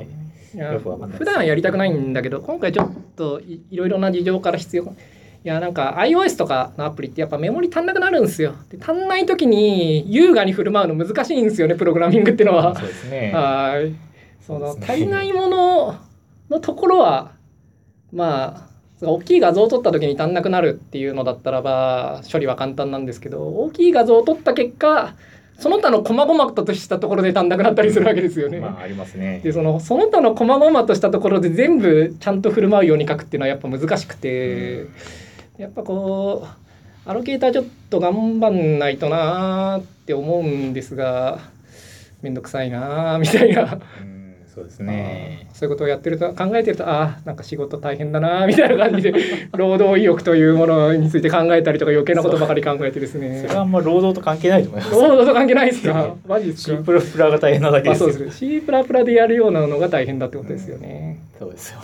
[0.56, 0.98] なるほど。
[0.98, 1.18] でないです。
[1.20, 4.84] 普段はやりたくないんだけど今回ちょっといいろいろな事情から必要。
[4.84, 8.56] いやなんか iOS とかのアプリってやっぱメモリ足んなくなるんですよ。
[8.70, 12.76] で足んない時に優雅に振る舞うの難しいんですよねプログラミングっていうのは。
[12.76, 13.32] そうですね。
[13.32, 13.94] はい。
[14.42, 15.96] その足りないもの
[16.50, 17.32] のところは
[18.12, 18.70] ま
[19.02, 25.16] あ大きい画像を撮った時に足んなくなるっていうのだったらば処理は簡単なんですけど大きい画像を撮った結果
[25.58, 28.60] その他の細々としたところで足んなくなったりするわけですよね。
[28.60, 29.40] まあありますね。
[29.44, 34.88] でそのその他の細々としたところで全部ちゃんと振る舞うように書くっていうのはやっぱ難しくて、
[35.58, 36.46] やっぱこ
[37.06, 41.40] うアロケーターちょっと頑張んないとなーって思うんですが
[42.22, 44.15] めんどくさいなーみたいな、うん
[44.56, 45.48] そうですね。
[45.54, 49.14] そういうことをやってると考えてるとあーなんか仕事大変だなーみたいな感じで
[49.56, 53.42] 労働意欲というものについて考えたりとか余計なことばかり考えてですね。
[53.46, 54.96] それはあんま労働と関係ないと思います。
[54.96, 56.76] 労働と関係ないですかマジですか？
[56.76, 58.42] シンプルプラが大変なだけまあですよそうです。
[58.46, 61.20] ね C プラプラでやるようなのが大変だってことですよね。
[61.38, 61.80] そうですよ。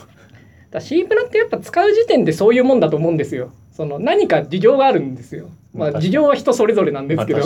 [0.72, 3.50] だ C プラってやっぱ使う時点でそういうもんだと思うんですよ。
[3.72, 5.50] その何か事情があるんですよ。
[5.74, 7.44] まあ事情は人それぞれなんですけまあ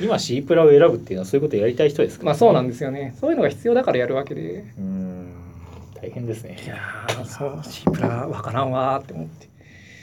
[0.00, 3.14] 今 C プラを選ぶっていうのはそういうことをやりたい人ですから、まあそうなんですよね。
[3.20, 4.64] そういうのが必要だからやるわけで。
[4.78, 5.32] うん。
[5.94, 6.58] 大変ですね。
[6.64, 9.46] いやーそう C プラわからんわーって思って。
[9.46, 9.48] い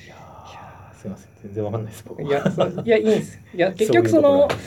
[0.07, 1.29] やーすいません。
[1.43, 3.39] 全然わかんないです僕いやそういやいいんです。
[3.53, 4.61] いや結局そのとこ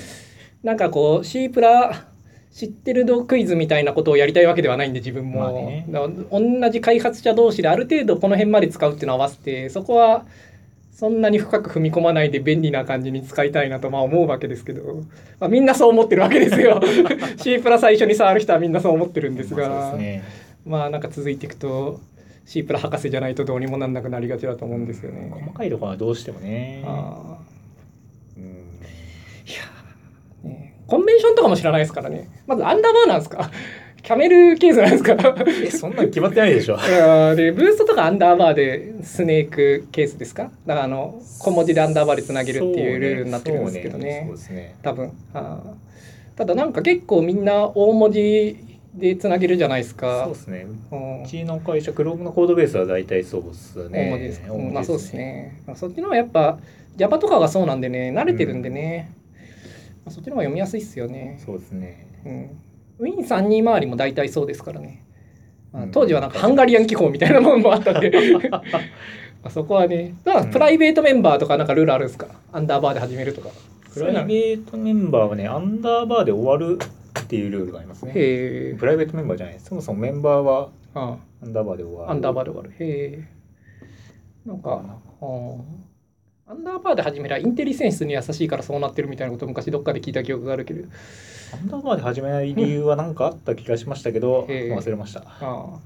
[0.63, 2.07] なんかこう C プラ
[2.51, 5.87] 知ってる度クイズみたいなことをやりたいわけではないんで自分も、まあね。
[6.31, 10.27] 同じ開発者同士である程度この辺まで使うっていうのを合わせてそこは
[10.93, 15.03] そんなに深く踏み込まないで便利な感じに使いたいなとまあ思うわけですけど、
[15.41, 16.81] まあ、みんなそう思ってるわけですよ。
[17.39, 20.23] C プラ最初に触る人はみんなそう思ってるんですが、まあね。
[20.65, 22.01] まあなんか続いていくと
[22.45, 25.31] C プラ博士じゃないとどうにもなんなくなりがちだと思うんですよね。
[25.35, 26.83] 細かいところはどうしてもね。
[26.87, 27.39] あ
[28.37, 28.45] うん。
[28.45, 32.29] ーいやーねコンベンションとかも知らないですからね。
[32.47, 33.51] まずアンダーバーなんですか？
[34.03, 35.17] キャメルケースなんですか？
[35.47, 36.77] えそんなの決まってないでしょ。
[37.37, 40.51] でブーストとかアンダーバーでスネークケースですか？
[40.67, 44.25] だからあの小文字でアンダーバーでつなげるっていうルールになってるんですけどね。
[44.27, 44.75] そうですね。
[44.83, 45.13] 多分。
[45.35, 46.39] あー。
[46.39, 48.57] ただなんか結構みんな大文字
[48.95, 50.25] でつなげるじゃないですか。
[50.25, 50.67] そうですね。
[50.91, 51.23] うん。
[51.23, 54.07] うちの会社 Chrome のコードベースは大体そうですね。
[54.07, 54.41] 大文字です。
[54.41, 56.59] か、まあそうですね、まあ、そっちの方がやっぱ
[56.97, 59.13] Java とかがそうなんでね慣れてるんでね、
[60.05, 61.39] まあ、そっちの方が読みやすいっすよね。
[61.45, 62.07] そうですね。
[62.25, 62.51] うん、
[63.03, 65.05] Win32 周りも大体そうですからね、
[65.73, 65.91] まあうん。
[65.91, 68.11] 当時はなんかハンガリアン機構みたいなもんもあったんで。
[68.51, 68.63] ま
[69.45, 70.15] あそこはね。
[70.25, 72.29] だからプライベートメンバーとかなんかルールあるんですか？
[72.53, 73.49] アンダーバーで始めるとか。
[73.93, 76.79] プライベートメンバーはねアンダーバーで終わる
[77.21, 78.13] っていうルールがありますね。
[78.13, 82.11] プライベートメンバーじゃないそもそもメンバーはあアンダーバーで終わる。
[82.11, 82.71] アンダーバーで終わる。
[82.79, 83.29] へえ。
[84.47, 84.81] なんか
[85.21, 85.61] うん
[86.53, 90.87] アンダーバーで始めりゃインテリセンスに優しいからそうなってるみたいなこと昔どっかで聞いた記憶があるけど。
[91.55, 95.21] アンダーバーで始めない理由は何かあった気がしましたけど、ええ忘れました。
[95.21, 95.79] ああ。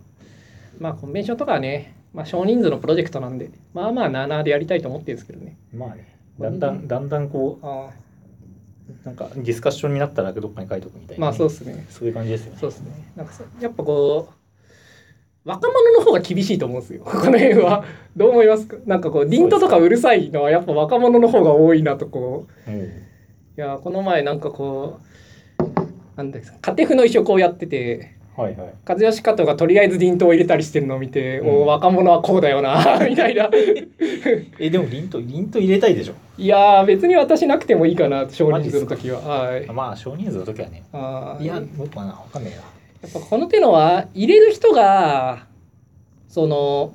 [0.80, 5.56] まあコンベンションとかはね、まあ、少人数のプロジェクトなんでまあまあなあなあでやりたいと思ってるんですけどね。
[5.72, 6.16] まあね。
[6.40, 7.94] だんだんだんだんこああ。
[9.04, 11.86] うなんかディスカッションになったらどっかに書いとくみたいな、まあそうですね。
[11.90, 12.58] そういう感じですよね。
[12.60, 13.12] そうですね。
[13.14, 14.45] なんかそやっぱこう
[15.46, 17.02] 若者の方が厳しいと思うんですよ。
[17.06, 17.84] この辺は。
[18.16, 18.76] どう思いますか？
[18.84, 22.70] なんかこうディントとかうるさいのはやっぱ若者の方が多いなとこう。
[22.70, 22.80] うん
[23.58, 24.98] いやこの前なんかこ
[25.58, 25.62] う
[26.18, 28.72] なんですか家庭婦の衣装こうやっててはいはい。
[28.86, 31.66] 和義加藤がとりあえずディントを入れたりしてるのを見て、うん。
[31.66, 33.48] 若者はこうだよな みたいな。
[34.60, 36.14] えでもリントリント入れたいでしょ？
[36.36, 39.20] いやー別に私なくてもいいかな少人数の時は。
[39.20, 39.64] はい。
[39.72, 40.82] まあ少人数の時はね。
[40.92, 41.44] あー。
[41.44, 42.58] いや僕はなわかんないな
[43.02, 45.46] やっぱこの手のは入れる人が
[46.28, 46.94] その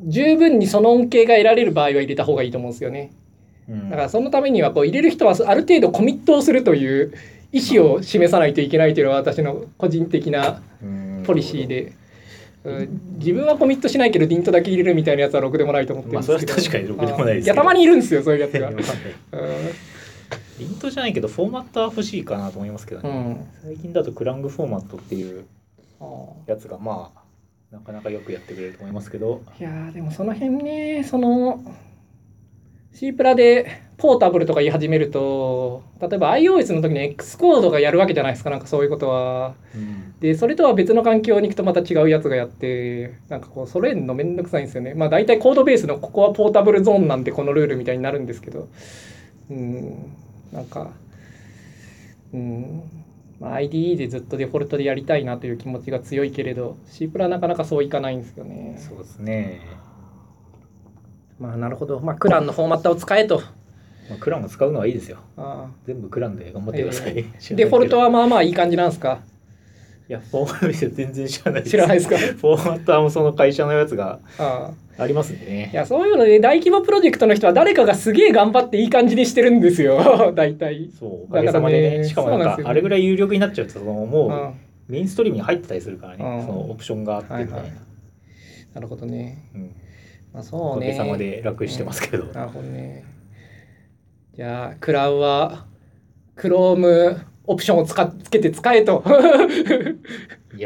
[0.00, 3.12] 十分にその恩恵が得られる場合は入れた方がいいと思うんですよね。
[3.68, 3.90] うん。
[3.90, 7.14] だからそのためにはこう入れる人はある程度コミットをするという
[7.52, 11.22] 意思を示さないといけないというのが私の個人的なうん。
[11.26, 11.92] ポリシーで、
[12.64, 13.00] うん。
[13.18, 18.70] 自分はコミットしないけどディントだけ入れるみたいなやつはろくでもないと思ってるまあんですけど、それは確かにろくでもないですいやたまにいるんですよそういうやつが、
[20.58, 23.46] リントじゃないけどフォーマットは欲しいかなと思いますけどね、うん。
[23.62, 25.44] 最近だとクラングフォーマットっていう
[26.46, 29.42] やつがまあなかなかよくやってくれると思いますけど。
[29.58, 31.60] いやーでもその辺ねその
[32.92, 39.54] C プラでポータブルとか言い始めると例えば iOS の時に X コードがやるわけじゃないですかなんかそういうことは。
[40.20, 44.94] でそれとは別の環境に行くとまた違うやつがやってなんかこう揃えるのめんどくさいんですよね。
[44.94, 48.68] まあ大体コードベースのここはポータブルゾーンなんでこのルールみたいになるんですけど。
[49.50, 50.16] うん
[50.52, 50.90] なんか
[52.32, 52.82] うん、
[53.40, 58.76] まあ、IDE でずっとデフォルトでやりたいなという気持ちが強いけれど C プラなかなかそういかないんですよね。
[58.78, 59.60] そうですね、
[61.38, 62.00] まあなるほど。
[62.00, 63.42] まあクランのフォーマットを使えと。
[64.08, 69.18] まあ、クランを使うのはいいですよあ全部クランで頑張ってください、ーデフォルトははまあまあいい感じなんですか？
[70.08, 71.70] いやフォーマット全然知らないです。
[71.70, 72.16] 知らないですか？
[72.16, 75.70] フォーマットはもうその会社のやつがありますね。
[75.72, 80.32] いやそういうので大規模プロジェクトの人は誰かがすげえ頑張っていい感じにしてるんですよ。
[80.36, 80.90] 大体。
[80.98, 82.04] そうおかげさまでね。
[82.04, 84.30] しかもなんかあれぐらい有力になっちゃうとそのもう。
[84.30, 84.54] うん
[84.88, 87.72] メインストリームに入ってたりするからね、うんそのオプションがあってみたいな、はいはい。
[88.72, 89.50] なるほどね。
[89.52, 89.74] うん。
[90.32, 90.86] まあおそうね。
[90.86, 93.04] かげさまで楽してますけど、なるほどね。
[94.36, 95.66] じゃあクラウは
[96.36, 97.16] Chrome
[97.46, 99.04] オプションを使っつけて使えと。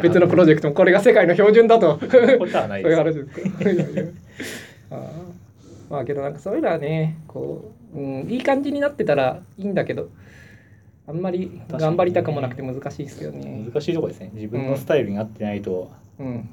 [0.02, 1.98] 別のプロジェクトもこれが世界の標準だと。
[1.98, 4.14] そういう話です
[5.90, 10.08] まあけどなんかそういうのはねこう、うん、いい感じになってたらいいんだけど。
[11.08, 13.64] あんまり頑張りたくもなくて難しいですよね。
[13.68, 14.30] 難しいところですね。
[14.32, 16.09] 自分のスタイルに合ってないと、うん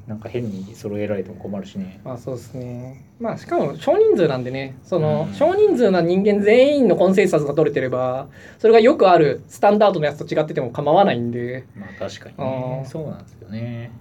[0.08, 1.99] なんか変に揃えられても困るしね。
[2.03, 3.03] まあそうですね。
[3.19, 5.34] まあしかも少人数なんでね、そのうん。
[5.34, 8.27] 少人数な人間全員のコンセンサスが取れてれば、
[8.60, 13.91] それがよくあるスタンダードのやつと違ってても構わないんで、まあ確かにあねーそうなんですよね。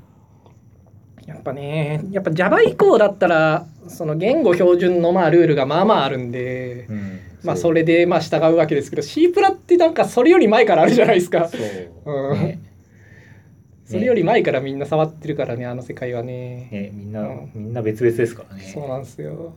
[1.26, 7.20] やっぱね、やっぱ Java 以降だったら、その言語標準のまあルールがまあまああるんで、うん。
[7.42, 11.48] まあそれでまあ従うわけですけど、C プラってなんかそれより前からあるじゃないですか。
[11.48, 12.38] そう、うん。
[12.38, 12.60] ね
[13.86, 16.68] それより前からみんな触ってるからね、あの世界はね。
[16.70, 19.54] ねみんな、うんみんな別々ですからねそうなんですよ。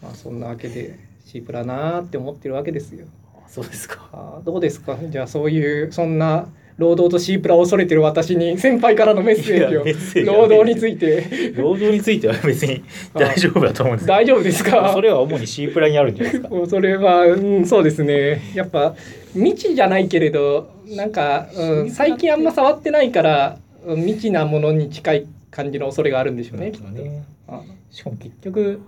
[0.00, 3.06] まあそんなわけで C プラなーって思ってるわけですよ。
[3.34, 4.96] はそうですかあどうですか？
[5.10, 11.52] じゃあそういうそんな労働と C プラを恐れてる私に先輩からのメッセージを労働について。
[11.56, 12.82] 労働については別に
[13.14, 14.92] 大丈夫だと思うんです大丈夫ですか？
[14.94, 16.50] それは主に C プラにあるんじゃないですか。
[16.70, 18.40] それは、うん、そうですね。
[18.54, 18.94] やっぱ
[19.34, 26.88] 未知じゃないけれどなんか、うん、最近あんま触ってないからうん未知なものに近い感じの恐れがあるんでしょうね、きっと。
[26.88, 27.60] ねあ。
[27.90, 28.80] しかも結局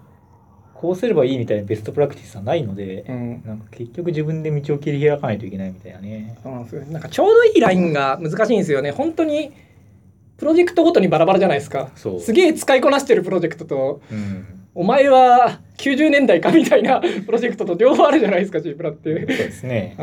[0.81, 3.43] こうすればいいみたいなベストプラクティスはないので、うん。
[3.45, 6.39] なんか結局自分で道を切り開かないといけないみたいなね。
[6.43, 6.83] そうなんですよ。
[6.87, 8.91] なんかちょうどいいラインが難しいんですよね。
[8.91, 9.53] 本当に
[10.39, 11.91] プロジェクトごとにバラバラじゃないですか。
[11.95, 14.47] すげえ使いこなしてるプロジェクトとうん。
[14.75, 19.27] お前は90年代かみたいな プロジェクトと両方あるじゃないですか C プラっそうて。
[19.27, 19.97] ですね。
[19.99, 20.03] あ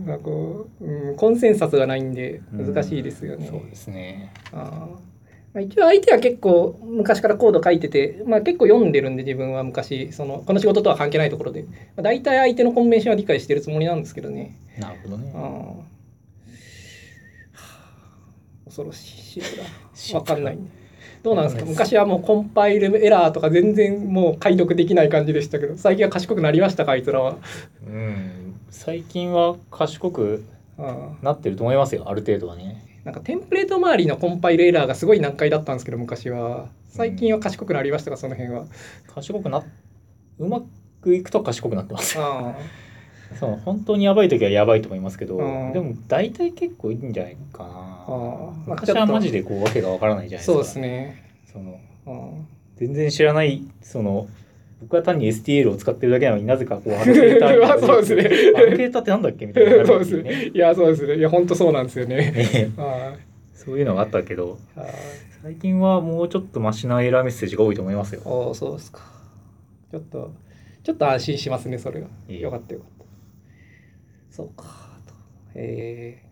[0.00, 3.48] ーなんかこう、うん、コンセンサスがないんで難しいですよね。
[3.50, 4.32] そうですね。
[4.52, 4.98] ああ、
[5.60, 14.58] 一応相手は結構昔からコード書いてて、まあ、結構読んでるんで自分は昔そのこの仕事とは関係ないところで、まあ、大体相手のコンベンションは理解してるつもりなんですけどね。
[14.78, 15.32] なるほどね。
[18.66, 20.58] 恐ろしいシーシープラプラわかんない。
[21.22, 21.64] どうなんですか？
[21.64, 27.36] 昔はもうコンパイルエラーとか全然もう解読できない感じでしたけど最近は賢くなりましたかあいつらは？
[27.86, 28.60] うん。
[28.70, 30.44] 最近は賢く
[30.78, 32.82] あなってると思いますよある程度はね。
[32.92, 36.66] ーなんかテンプレート周りのコンパイルエラーがすごい難解だったんですけど昔は。
[36.88, 38.16] 最近は賢くなりましたか？
[38.16, 38.66] その辺は。
[39.14, 39.62] 賢くな
[40.40, 40.60] うま
[41.00, 42.18] くいくと賢くなってます。
[42.18, 42.56] あ
[43.38, 47.68] そう本当にやばい時はやばいと思いますけど、うんでも大体結構いいんじゃないかな。
[47.70, 50.52] あー昔はマジでこうわけがわからないじゃないですか。
[50.54, 51.22] そうですね。
[51.52, 54.26] そのうん全然知らないその
[54.86, 60.50] 僕は単に STL を使ってるだけなのになぜかこうアノケーター そうですねアノケーターってなんだっけみたいな そうですね。
[60.54, 61.16] いやそうですね。
[61.16, 62.16] いや本当そうなんですよね。
[62.30, 63.14] ねあ
[63.52, 64.58] そういうのがあったけど
[65.42, 69.00] 最近はもうちょっとマシなエラーメッセージが多いと思いますよおーそうですか。
[69.90, 70.30] ちょっと
[70.84, 72.06] ちょっと安心しますねそれは。
[72.28, 73.04] いいよかったよかった。
[74.30, 74.64] そうか
[75.04, 75.14] と。
[75.56, 76.22] え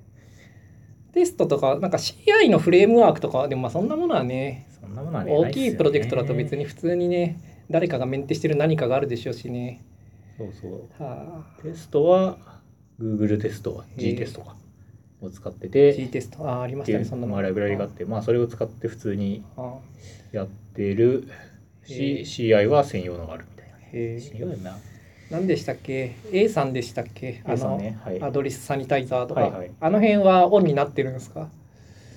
[1.11, 9.83] ー、テストとかなんか CI のフレームワークとかでもまあそんなものはねそんなものはね大きいプロジェクトだと別にに普通にね誰かがメンテしてる何かがあるでしょうしね。
[10.39, 11.03] そうそう。
[11.03, 12.39] はあ、テストは
[13.01, 14.57] Google テスト G テストか。
[15.21, 16.39] を使って G てテスト。
[16.49, 17.41] あーありまっしてたねそんなの。
[17.41, 19.79] ライブラリがあってまあそれを使って普通にあ
[20.33, 21.29] やってる。
[21.89, 22.25] へえ。
[22.25, 23.77] し CI は専用のがあるみたいな。
[23.79, 24.21] へえ。
[24.21, 24.77] 専用な。
[25.31, 27.43] 何でしたっけ？A さんでしたっけ？
[27.47, 28.23] あの、ねはい。
[28.23, 29.71] アドリスサニタイザーとか、はいはい。
[29.81, 31.49] あの辺はオンになってるんですか？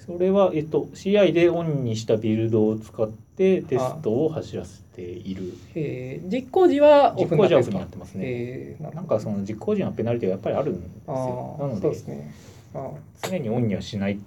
[0.08, 5.54] それは、えっと、CI でオンにしたビルドを使ってテストを走らせている。
[5.76, 6.32] えー。
[6.34, 8.96] 実行時はオ実フになってる行時はオフになってますね、えー。
[8.96, 12.34] なんかその実行時のペナルティがやっぱりあるんですあよなのーそうでですね。
[12.74, 12.91] あ
[13.22, 14.17] 常にオンにはしない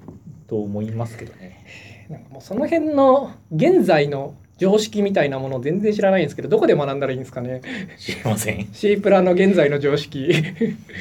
[0.47, 1.65] と思いますけどね。
[2.11, 2.13] ー。
[2.13, 7.63] なんかもうその辺の現在の常識みたいなもの全然知らないんですけどどこで学んだらいいんですかね。
[7.99, 8.61] 知りません。
[8.69, 10.29] い C プラの現在の常識。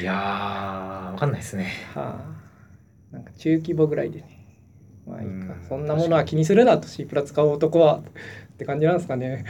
[0.02, 1.68] やーわかんないですね。
[1.94, 2.40] はあ。
[3.12, 4.39] なんか中規模ぐらいでね
[5.10, 5.34] まあいいか。
[5.34, 5.68] うん。
[5.68, 8.02] そんなものは気にするなと C プラ使う男は。
[8.54, 9.46] って感じなんですかね。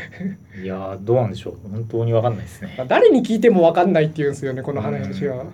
[0.64, 1.54] いやーどうなんでしょう。
[1.72, 2.76] 本当にわかんないですね。
[2.78, 5.46] まあ誰に聞いても分かんないって言うんですよねこの話は。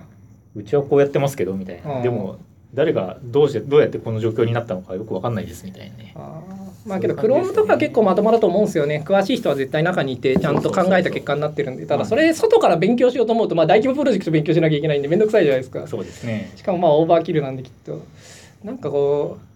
[0.56, 2.38] うちはこうやってますけどみたいうんなでも
[2.74, 6.14] 誰がどうしてどうやってこの状況になったのかよくわかんないですみたいなね。
[6.86, 7.62] まあけどそういう感じですね。
[7.62, 9.02] Chrome とか結構まともだと思うんですよね。
[9.06, 15.88] 詳しい人は絶対中にいてちゃんと考えた結果になってるんでただそれ外から勉強しようと思うとまあ大規模プロジェクト勉強しなきゃいけないんでめんどくさいじゃないですか。
[15.88, 16.52] そうですね。
[16.58, 18.04] しかもまあオーバーキルなんできっと。
[18.64, 19.55] なんかこう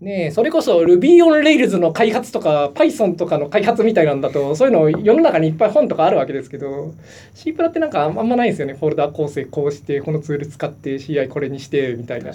[0.00, 6.94] ねえそれこそ Ruby on Rails の開発とか Python とかの開発みたいなんだとそういうの世の中にいっぱい本とかあるわけですけど
[7.34, 8.74] C プラってなんかあんまないんですよね。
[8.74, 12.32] フォルダ構成こうしてこのツール使って CI これにしてみたいな。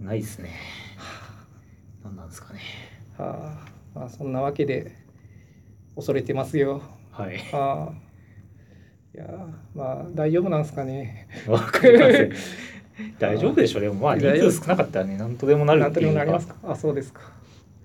[0.00, 0.50] ないですね。
[2.04, 2.60] 何なんですかね。
[3.18, 3.58] は
[3.94, 4.92] あ、まあそんなわけで
[5.96, 6.82] 恐れてますよ。
[7.10, 7.38] はい。
[7.50, 7.94] はあ、
[9.14, 9.26] いや
[9.74, 11.28] まあ大丈夫なんですかね。
[11.48, 12.32] わかりません
[13.18, 16.12] 大丈夫でしょでもまあ人数少なかったらね何とでもなるっていうか。
[16.12, 16.54] もなりますか？
[16.64, 17.20] あそうですか。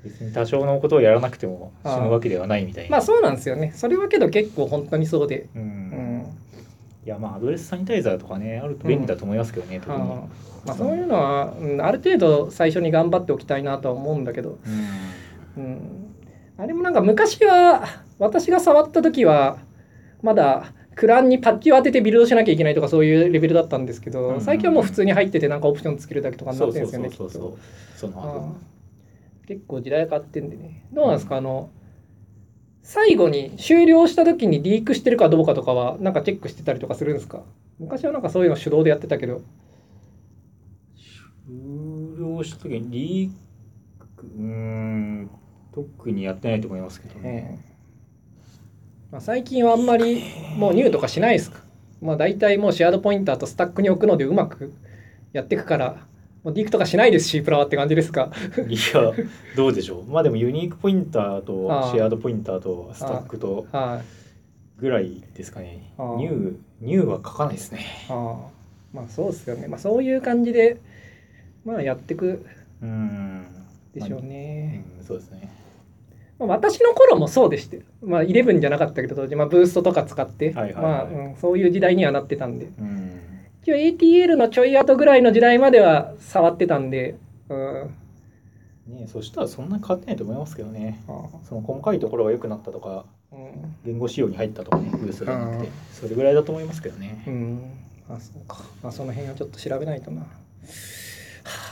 [0.04, 2.92] 別に多少のことをやらなくても死ぬわけではないみたいな。
[2.92, 3.72] まあそうなんですよね。
[3.76, 5.48] それはけど結構本当にそうで。
[5.56, 5.64] ううん。
[5.64, 6.26] ん。
[7.06, 10.20] いやまあアドレスサニタイザーとかねあると便利だと思いますけどね、特に、はあ
[10.68, 14.60] まあそういうのは、うん、ある程度最初に頑張っておきたいなとは思うんだけど、
[15.58, 15.64] うん。
[15.64, 15.80] うん、
[16.58, 17.84] あれもなんか昔は
[18.20, 19.58] 私が触った時は
[20.22, 20.66] まだ
[21.02, 27.58] クランにパッチを当ててビルドしなきゃいけないとかそういうレベルだったんですけど、うん最近はもう普通に入っててなんかオプションつけるだけとかになってるんですよねきっと。
[29.48, 30.86] 結構時代変わってんでね。
[30.94, 31.38] どうなんですか？
[31.38, 31.72] あの
[32.84, 37.42] 最後に終了した時にリークしてるかどうかとかはなんかチェックしてたりとかするんですか？
[37.80, 39.42] 昔はなんかそういうの手動でやってたけど。
[41.48, 41.56] 終
[42.20, 43.32] 了した時にリー
[44.16, 45.32] クうーん
[45.74, 47.71] 特にやってないと思いますけどね、ええ
[49.12, 50.24] まあ、最近はあんまり
[50.56, 51.60] もうニューとかしないですか。
[52.02, 54.74] まあ大体もうシェアードポインターとスタックに置くのでうまく
[55.34, 56.08] やっていくから
[56.44, 58.32] もうディークとかしないです C プラはって感じですか。
[58.68, 59.12] いや
[59.56, 60.06] どうでしょう。
[60.12, 64.82] まあでもユニークポインターとああシェアードポインターとスタックとはい。
[64.82, 65.94] ぐらいですかね。
[65.98, 67.86] ああニューニューは書かないですね。
[68.10, 68.50] ああ
[68.94, 69.68] まあそうですよね。
[69.68, 70.78] まあそういう感じで
[71.66, 72.46] まあやっていく
[72.82, 73.46] うん。
[73.94, 75.40] でしょううね、んそうですね。
[75.44, 75.61] まあ、
[76.48, 80.84] 私の頃もそうでしてまあ11じゃなかったけど当時、まあ、ブーストとか使って、はいはいはい。
[80.84, 82.66] まあ、うん、そういう時代にはなってたんで。
[82.66, 83.22] うん。
[83.64, 87.16] 一応 ATL のちょい後ぐらいの時代までは触ってたんで、
[87.48, 87.94] うん、
[88.88, 91.04] ねそしたらそんなに変わってないと思いますけどね。
[91.08, 93.76] あその細かいところが良くなったとかあうん。
[93.86, 95.72] 言語仕様に入ったとかねブースがなくてうん。
[95.92, 97.24] それぐらいだと思いますけどね。
[97.28, 97.62] うん。
[98.10, 100.22] あそうか、まあ、その辺はちょっと調べないとな。
[100.22, 100.28] は
[101.46, 101.71] あ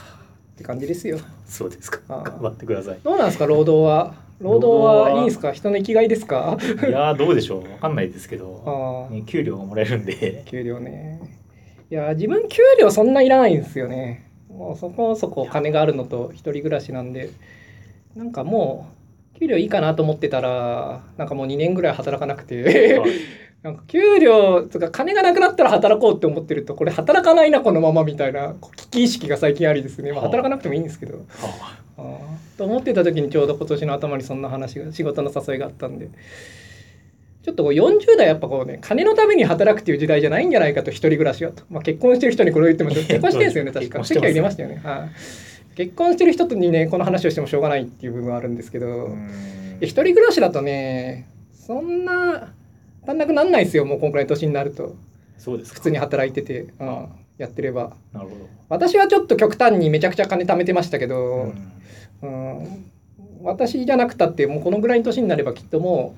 [0.60, 1.18] って感じですよ。
[1.46, 2.00] そうですか。
[2.06, 2.98] 頑張ってください。
[3.02, 4.14] どうなんですか労働は？
[4.40, 5.52] 労働はいいんですか？
[5.52, 6.58] 人の生きがいですか？
[6.86, 7.72] いやーどうでしょう。
[7.72, 10.42] わかんないですけど、ね、給料がもらえるんで。
[10.46, 11.38] 給料ね。
[11.90, 14.30] いや自分給料そんないらないんですよね。
[14.50, 17.30] もうそこそこ金があるのと一人暮らしなんで。
[18.14, 18.90] なんかも
[19.34, 22.98] う給料いいかなと思ってたらなんかもう2年ぐらい働かなくて。
[22.98, 23.10] はい
[23.62, 31.24] なんか給料つうか金がなくなったら働こうって思ってるとこれ働かないなこのままみたいな危機意識が最近ありですね、まあ、はあ働かなくてもいいんですけど。
[32.56, 36.08] と思ってた時にちょうど今年の頭にそんな話が仕事の誘いがあったんで。
[37.42, 43.44] ちょっとこう40代やっぱこうね金のために働くっていう時代じゃないんじゃないかと一人暮らしはと、まあ、結婚してる人にこれを言っても結婚してる。
[43.44, 43.98] んですよね確か。
[43.98, 45.06] 結婚してます席は入れましたよね、は
[45.72, 49.16] い、結婚してる人にねこの話をしてもしょうがないっていう部分はあるんですけど、
[49.80, 52.52] 一人暮らしだとねそんな
[53.06, 54.96] 足んなくなんないですよもうこんくらいの年になると。
[55.38, 55.76] そうですか。
[55.76, 57.08] 普通に働いてて、うん、
[57.38, 57.96] やってれば。
[58.12, 58.48] なるほど。
[58.68, 61.52] 私はちょっと極端にめちゃくちゃ金貯めてましたけど、
[62.22, 62.58] うん。
[62.58, 62.90] うん。
[63.42, 66.14] 私じゃなくたってもうこのぐらいの年になればきっとも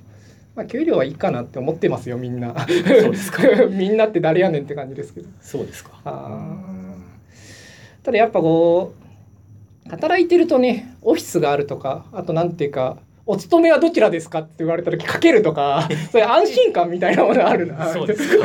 [0.54, 2.66] う、まあ、給料はいいかなって思ってますよみんな。
[2.66, 3.42] そうですか。
[3.70, 5.28] みんなって誰やねんって感じですけど。
[5.40, 5.92] そうですか。
[8.02, 8.94] ただやっぱこ
[9.86, 17.88] う働いてるとねオフィスがあるとかあとなんていうかお勤めはどちらですかって言われた時かけるとか そういう安心感みたいなものあるな。
[17.88, 18.38] そうです。
[18.38, 18.44] か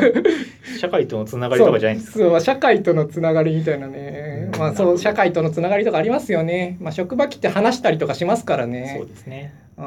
[0.78, 2.18] 社会とのつながりとかじゃないんですか？
[2.18, 8.94] そうそう社会とのつながりみたいなね、うんまあそう社会とのつながりとかありますよね、まあ、職場来て話したりとかしますからね。
[8.98, 9.52] そうですね。
[9.76, 9.84] うん。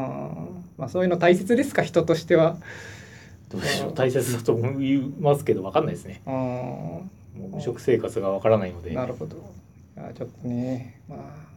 [0.77, 1.83] まあ、そういうの大切ですか？
[1.83, 2.57] 人としては。
[3.49, 3.93] どうでしょう。
[3.93, 6.21] 大切だと思いますけどわかんないですね。
[6.25, 6.33] うん。
[6.33, 7.09] も
[7.57, 8.91] う食生活がわからないので。
[8.91, 9.37] なるほど。
[9.97, 10.99] いやちょっとね。
[11.09, 11.50] まあ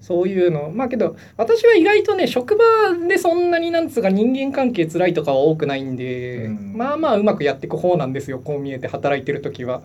[0.00, 0.70] そういうの。
[0.70, 2.64] まあけど私は意外とね職場
[3.08, 6.76] でそんなになんつうか人間関係辛いとかは多くないんで、うん。
[6.76, 9.82] まあまあうまくやっていく方なんですよこう見えて働いてる時は。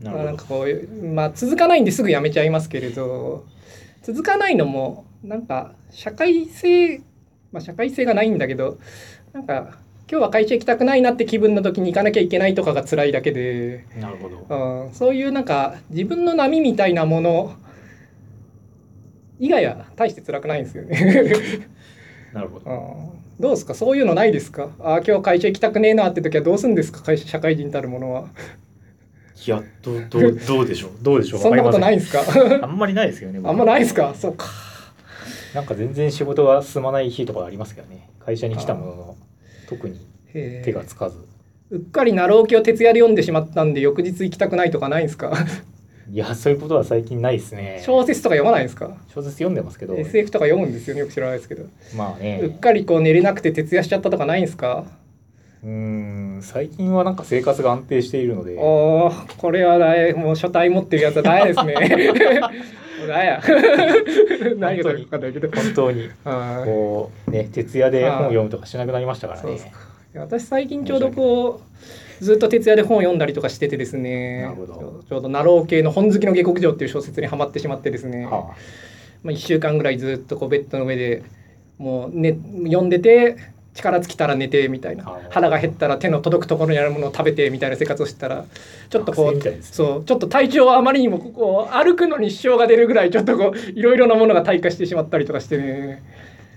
[0.00, 3.46] ななんかこうまあ続かないんですぐ辞めちゃいますけれど
[4.02, 6.98] 続かないのもなんか社会性
[7.50, 8.78] まあ社会性がないんだけど
[9.32, 14.86] なんか今日は会社行きたくないなって気分の時に行かなきゃいけないとかが辛いだけで、なるほど。
[14.86, 17.56] うん、そういうなんか自分の波みたいなもの
[19.38, 21.68] 以外は大して辛くないんですよね。
[22.32, 22.70] なるほど。
[22.70, 23.42] うん。
[23.42, 23.74] どうですか？
[23.74, 24.70] そういうのないですか？
[24.78, 27.02] あー今日会社行きたくねえなって時はどうするんですか？
[27.02, 28.28] 会社社会人たるものは。
[29.46, 30.90] いやどうどうどうでしょう？
[31.02, 31.40] どうでしょう？
[31.40, 32.22] そんなことないいんですか？
[32.62, 34.14] あんまりないですよね僕あんまないですか？
[34.14, 34.46] そうか。
[35.54, 38.08] なんか全然仕事が進まない日とかありますけどね。
[38.24, 39.16] 会社に来たものの
[39.68, 40.00] 特に
[40.32, 41.18] 手がつかず。
[41.70, 45.32] うっかりナローケを徹夜で読んでしまったんで翌日行きたくないとかないんですか？
[46.08, 47.82] いやそういうことは最近ないですね。
[47.84, 48.96] 小説とか読まないんですか？
[49.12, 49.94] 小説読んでますけど。
[49.96, 51.64] SF とか読むんですよねよく知らないですけど、
[51.96, 52.40] まあね。
[52.42, 54.84] うっかりこう寝れなくて徹夜しちゃったとかないんですか？
[55.64, 58.56] うーん最近はなんか生活が安定しているので。
[58.58, 61.74] おーこれはだいもう書体持ってるやつはだいですね。
[63.08, 63.42] だや。
[64.58, 65.48] 何がか分かんないけど。
[65.50, 66.08] 本当に。
[66.64, 69.72] こうね徹夜で本を読むとかしなくなりましたからね。
[70.14, 74.42] 私最近ちょうどこうずっと徹夜で本を読んだりとかしててですね。
[74.42, 75.04] なるほど。
[75.08, 78.54] ちょうどナロー系の本好きの下克上っていう小説にはまってしまってですね、は
[79.22, 81.22] まあ、1週間ぐらいずっとこうベッドの上で
[81.78, 83.36] もう、ね、読んでて
[83.74, 85.20] 力尽きたら寝てみたいな。
[85.30, 88.44] 腹が減ったら手の届くところにあるものを食べてみたいな生活をしてたら
[88.88, 89.58] ちょっとこうね。
[89.60, 96.02] そうちょっと体調はあまりにもこう歩くのに支障が出るぐらいちょっとこういろいろなものが退化してしまったりとかしてね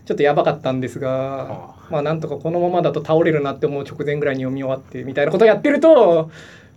[0.09, 1.75] ちょっとやばかったんですがあ。
[1.91, 6.31] まあなんとかこのままだと倒れるなって思う直前ぐらいに読み終わってみたいなことをやってると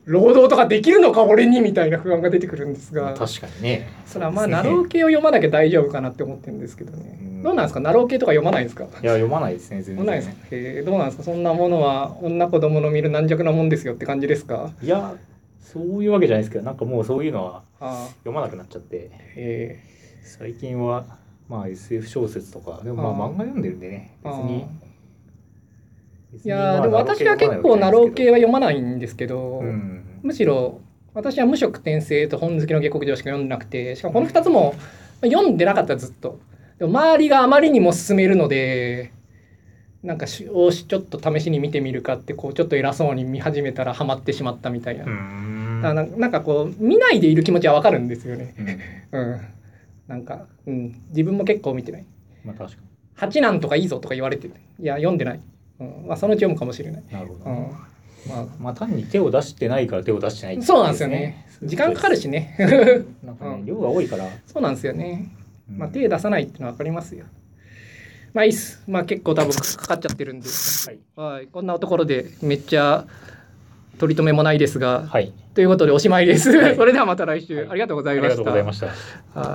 [0.05, 3.15] 労働とかできるのか俺にみたいな不安が出てくるんですが。
[3.15, 3.89] 確かにね。
[4.05, 7.43] それはまあなろう系を読まなきゃ大丈夫かなって思ってるんですけどね、うん。
[7.43, 7.81] どうなんですか？
[7.81, 8.85] なろう系とか読まないんですか？
[8.85, 10.47] いや読まないですね全読まないです然か？
[10.51, 11.23] へえどうなんですか？
[11.23, 14.73] そんなものは女子供の見る軟弱なもんですよって感じですか？
[14.83, 15.15] いや
[15.59, 17.63] そういうわけじゃないですけどなんかもうそういうのは
[18.19, 19.11] 読まなくなっちゃって。
[19.37, 19.83] へ
[20.25, 21.05] 最近は
[21.53, 24.67] まあ SF 小説とかでもまあ漫画読んでるんでね別に。
[26.45, 30.21] いやーでも私は結構ナロー系は読まないんですけど、うん。
[30.23, 30.81] むしろ
[31.13, 34.75] 私は無色転生と本好きの下克上しか読んでなくてしかもこの2つも
[35.21, 36.41] 読んでなかったずっと。
[36.79, 39.13] でも周りがあまりにも勧めるので
[40.03, 45.81] なんかしおしちょっと試しに見てみるかってこうちょっと偉そうに見始めたらハマってしまったみたいな、うん。
[45.83, 48.55] だかなんかこう見ないでいる気持ちはわかるんですよね。
[49.13, 49.21] うん。
[49.21, 49.41] うん
[50.07, 52.07] なんか、うん、自分も結構見てない。
[52.45, 52.83] まあ確か
[53.15, 54.55] 八男とかいいぞとか言われてる。
[54.81, 55.41] いや読んでない、
[55.81, 57.51] うんまあ、そのうち読むかもしれない、になるほど。
[57.51, 57.71] ね、
[58.27, 61.47] うんまあ、まあ単に手を出してないから手を出してないっていそうなんですよね。
[61.63, 62.57] 時間かかるしね。
[63.23, 63.67] なんかね、うん。
[63.67, 65.33] 量が多いから、そうなんですよね。
[65.71, 65.79] うん。
[65.79, 67.25] まあ、手出さないっていうのは分かりますよ。
[68.33, 68.83] まあいいっす。
[68.89, 70.49] まあ結構多分かかっちゃってるんで。
[70.49, 70.99] はい。
[71.35, 71.47] はい。
[71.47, 73.07] こんなところでめっちゃ
[73.99, 76.51] 取り留めもないですが、はい、ということでおしまいです。
[76.51, 76.77] はい。
[76.77, 77.69] それではまた来週、はい。
[77.71, 78.43] ありがとうござありがいました。
[78.43, 78.87] とうございました。
[78.87, 78.95] はい